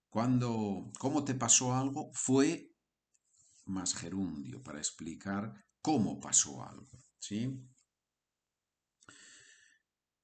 [0.09, 2.13] Cuando, ¿cómo te pasó algo?
[2.13, 2.70] Fue
[3.71, 7.59] más gerundio para explicar cómo pasó algo, ¿sí?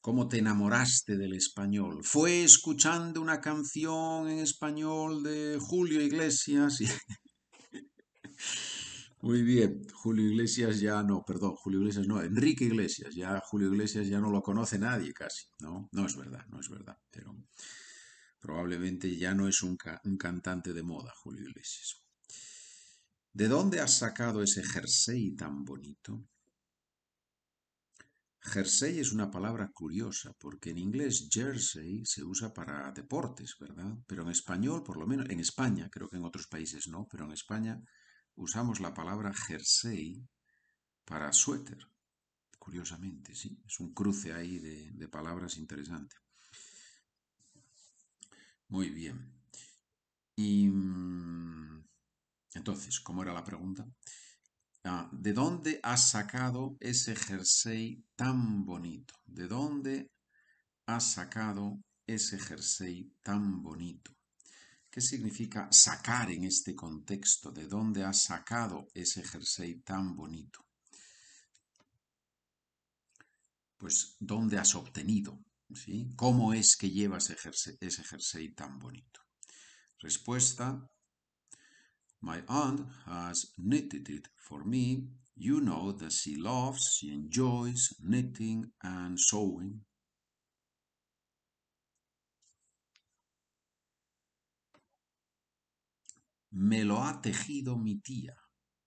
[0.00, 2.04] ¿Cómo te enamoraste del español?
[2.04, 6.87] Fue escuchando una canción en español de Julio Iglesias y...
[9.22, 14.06] Muy bien, Julio Iglesias ya no, perdón, Julio Iglesias no, Enrique Iglesias, ya Julio Iglesias
[14.06, 15.88] ya no lo conoce nadie casi, ¿no?
[15.91, 17.34] No es verdad, no es verdad, pero
[18.38, 22.06] probablemente ya no es un, un cantante de moda, Julio Iglesias.
[23.41, 26.26] ¿De dónde has sacado ese jersey tan bonito?
[28.41, 33.92] Jersey es una palabra curiosa porque en inglés jersey se usa para deportes, ¿verdad?
[34.06, 37.26] Pero en español, por lo menos en España, creo que en otros países no, pero
[37.26, 37.78] en España
[38.36, 40.26] usamos la palabra jersey
[41.04, 41.86] para suéter.
[42.58, 46.16] Curiosamente, sí, es un cruce ahí de, de palabras interesante.
[48.69, 49.30] Muy bien.
[50.36, 51.84] Y mm,
[52.66, 53.87] entonces, ¿cómo era la pregunta?
[54.82, 59.15] Ah, ¿De dónde has sacado ese jersey tan bonito?
[59.25, 60.10] ¿De dónde
[60.87, 64.10] has sacado ese jersey tan bonito?
[64.91, 67.53] ¿Qué significa sacar en este contexto?
[67.53, 70.66] ¿De dónde has sacado ese jersey tan bonito?
[73.76, 75.38] Pues, ¿dónde has obtenido?
[76.16, 79.21] ¿Cómo es que llevas ese jersey tan bonito?
[80.00, 80.91] Respuesta,
[82.26, 85.06] My aunt has knitted it for me.
[85.37, 89.82] You know that she loves, she enjoys knitting and sewing.
[96.50, 98.34] Me lo ha tejido mi tía.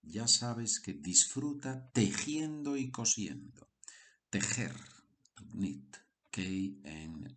[0.01, 3.69] Ya sabes que disfruta tejiendo y cosiendo.
[4.29, 4.75] Tejer,
[5.35, 5.97] to knit,
[6.29, 7.29] K-N-I-T,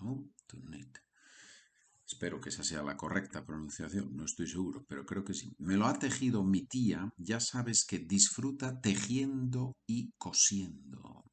[0.00, 0.28] ¿no?
[0.46, 0.98] To knit.
[2.18, 5.54] Espero que esa sea la correcta pronunciación, no estoy seguro, pero creo que sí.
[5.60, 11.30] Me lo ha tejido mi tía, ya sabes que disfruta tejiendo y cosiendo.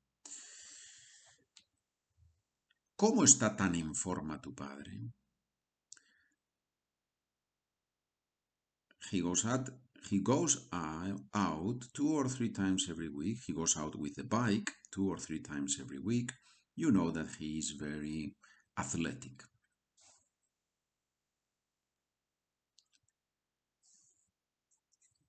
[2.96, 5.12] ¿Cómo está tan en forma tu padre?
[9.12, 9.44] He goes
[10.12, 13.40] he goes out two or three times every week.
[13.48, 16.32] He goes out with the bike two or three times every week.
[16.76, 18.36] You know that he is very
[18.78, 19.55] athletic.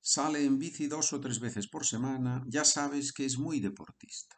[0.09, 4.37] Sale en bici dos o tres veces por semana, ya sabes que es muy deportista.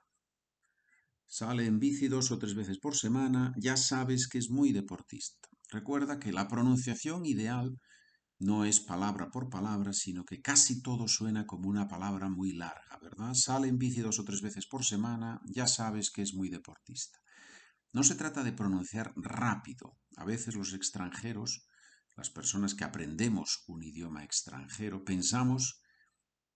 [1.27, 5.47] Sale en bici dos o tres veces por semana, ya sabes que es muy deportista.
[5.69, 7.77] Recuerda que la pronunciación ideal
[8.39, 12.99] no es palabra por palabra, sino que casi todo suena como una palabra muy larga,
[13.03, 13.35] ¿verdad?
[13.35, 17.19] Sale en bici dos o tres veces por semana, ya sabes que es muy deportista.
[17.93, 19.99] No se trata de pronunciar rápido.
[20.17, 21.68] A veces los extranjeros
[22.19, 25.81] las personas que aprendemos un idioma extranjero, pensamos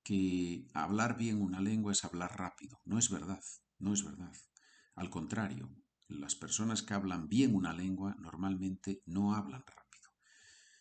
[0.03, 2.81] que hablar bien una lengua es hablar rápido.
[2.85, 3.41] No es verdad,
[3.79, 4.33] no es verdad.
[4.97, 5.73] Al contrario,
[6.09, 10.11] las personas que hablan bien una lengua normalmente no hablan rápido.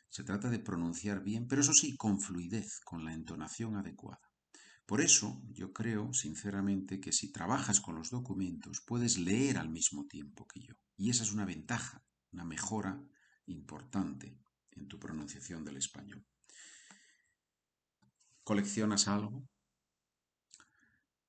[0.10, 4.32] Se trata de pronunciar bien, pero eso sí, con fluidez, con la entonación adecuada.
[4.88, 10.08] Por eso yo creo, sinceramente, que si trabajas con los documentos puedes leer al mismo
[10.08, 10.74] tiempo que yo.
[10.98, 13.00] Y esa es una ventaja, una mejora
[13.46, 14.41] importante
[14.76, 16.26] en tu pronunciación del español.
[18.44, 19.48] ¿Coleccionas algo?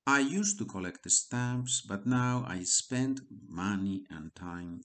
[0.05, 4.81] I used to collect stamps, but now I spend money and time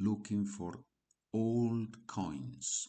[0.00, 0.84] looking for
[1.32, 2.88] old coins.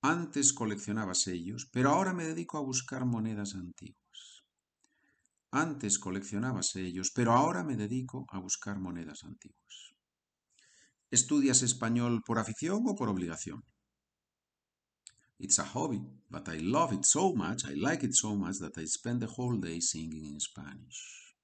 [0.00, 4.07] Antes coleccionaba sellos, pero ahora me dedico a buscar monedas antiguas.
[5.50, 9.94] Antes coleccionaba sellos, pero ahora me dedico a buscar monedas antiguas.
[11.10, 13.64] ¿Estudias español por afición o por obligación?
[15.38, 18.76] It's a hobby, but I love it so much, I like it so much that
[18.76, 21.34] I spend the whole day singing in Spanish.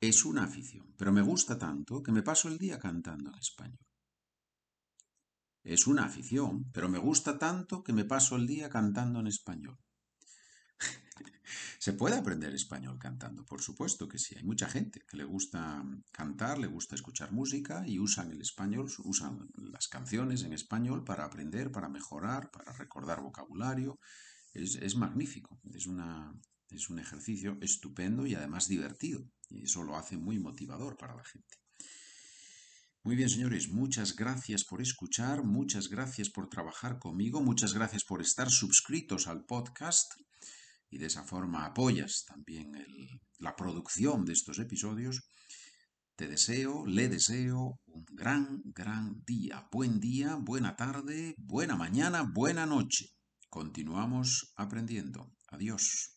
[0.00, 3.93] Es una afición, pero me gusta tanto que me paso el día cantando en español.
[5.64, 9.78] Es una afición, pero me gusta tanto que me paso el día cantando en español.
[11.78, 14.34] Se puede aprender español cantando, por supuesto que sí.
[14.36, 15.82] Hay mucha gente que le gusta
[16.12, 21.24] cantar, le gusta escuchar música y usan el español, usan las canciones en español para
[21.24, 23.98] aprender, para mejorar, para recordar vocabulario.
[24.52, 26.30] Es, es magnífico, es, una,
[26.68, 29.26] es un ejercicio estupendo y además divertido.
[29.48, 31.63] Y eso lo hace muy motivador para la gente.
[33.04, 38.22] Muy bien, señores, muchas gracias por escuchar, muchas gracias por trabajar conmigo, muchas gracias por
[38.22, 40.10] estar suscritos al podcast
[40.88, 42.72] y de esa forma apoyas también
[43.40, 45.28] la producción de estos episodios.
[46.16, 49.68] Te deseo, le deseo un gran, gran día.
[49.70, 53.10] Buen día, buena tarde, buena mañana, buena noche.
[53.50, 55.30] Continuamos aprendiendo.
[55.48, 56.13] Adiós.